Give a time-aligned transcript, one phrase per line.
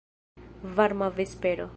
[0.79, 1.67] Varma vespero.